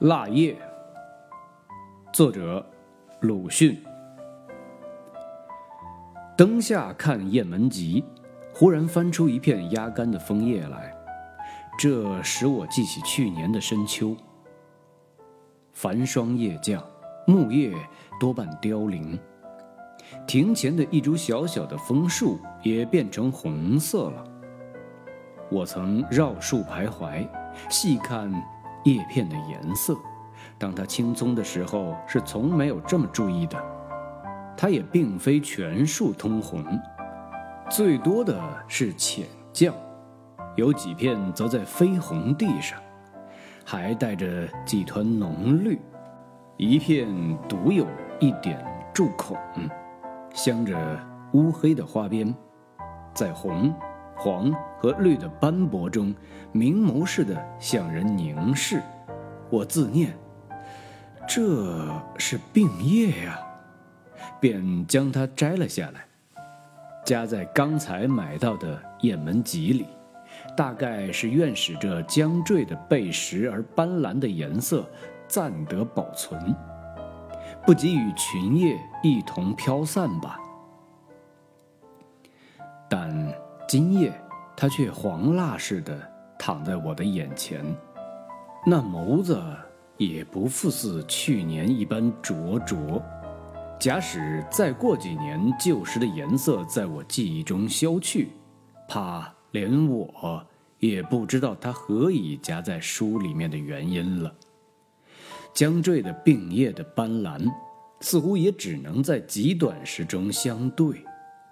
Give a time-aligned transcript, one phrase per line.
[0.00, 0.54] 腊叶，
[2.12, 2.62] 作者
[3.20, 3.82] 鲁迅。
[6.36, 8.02] 灯下看《雁门集》，
[8.54, 10.94] 忽然翻出一片压干的枫叶来，
[11.78, 14.14] 这使我记起去年的深秋。
[15.72, 16.84] 繁霜夜降，
[17.26, 17.74] 木叶
[18.20, 19.18] 多半凋零，
[20.26, 24.22] 庭前的一株小小的枫树也变成红色了。
[25.50, 27.26] 我曾绕树徘徊，
[27.70, 28.30] 细看
[28.86, 29.96] 叶片的颜色。
[30.58, 33.62] 当它青葱的时候，是从没有这么注意的。
[34.56, 36.64] 它也并非全树通红，
[37.68, 39.72] 最多的是浅绛，
[40.54, 42.78] 有几片则在绯红地上，
[43.66, 45.78] 还带着几团浓绿，
[46.56, 47.06] 一片
[47.46, 47.86] 独有
[48.18, 49.36] 一点柱孔，
[50.32, 50.74] 镶着
[51.34, 52.34] 乌黑的花边，
[53.12, 53.74] 在红、
[54.16, 56.14] 黄和绿的斑驳中，
[56.52, 58.82] 明眸似的向人凝视。
[59.50, 60.16] 我自念：
[61.28, 61.86] 这
[62.18, 63.40] 是病叶呀。
[64.38, 66.04] 便将它摘了下来，
[67.04, 69.86] 夹在刚才买到的雁门集里，
[70.56, 74.84] 大概是愿使这将坠的背时而斑斓的颜色
[75.26, 76.54] 暂得保存，
[77.64, 80.38] 不及与群叶一同飘散吧。
[82.88, 83.25] 但
[83.68, 84.12] 今夜
[84.56, 86.00] 它却黄蜡似的
[86.38, 87.64] 躺在我的眼前，
[88.64, 89.42] 那眸子
[89.96, 93.02] 也不复似去年一般灼灼。
[93.80, 98.28] 假使再过几年，旧时的颜色在我记忆中消去，
[98.88, 100.46] 怕连我
[100.78, 104.32] 也不知道它何以夹在书里面的原因了。
[105.52, 107.50] 将坠的病叶的斑斓，
[108.00, 111.04] 似乎也只能在极短时中相对，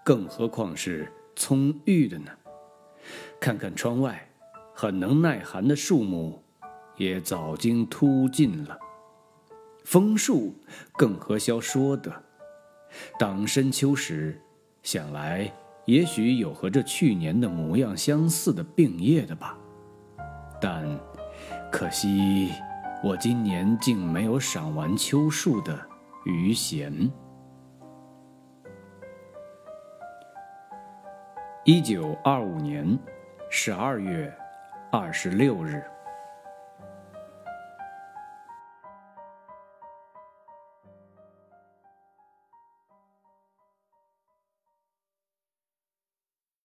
[0.05, 2.31] 更何况是葱郁的呢？
[3.41, 4.29] 看看窗外，
[4.75, 6.43] 很能耐寒的树木，
[6.97, 8.79] 也早经秃尽了。
[9.85, 10.55] 枫树
[10.97, 12.11] 更何消说的？
[13.19, 14.41] 当深秋时，
[14.83, 15.53] 想来
[15.85, 19.59] 也许有和这去年的模样相似的病叶的吧。
[20.61, 20.99] 但
[21.71, 22.51] 可惜，
[23.03, 25.79] 我今年竟没有赏完秋树的
[26.25, 27.11] 余闲。
[31.67, 32.87] 一九二五年
[33.49, 34.31] 十二月
[34.91, 35.83] 二十六日。